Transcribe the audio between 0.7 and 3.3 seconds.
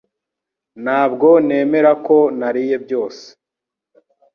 Ntabwo nemera ko nariye byose